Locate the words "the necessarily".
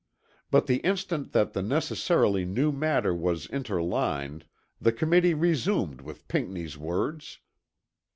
1.53-2.43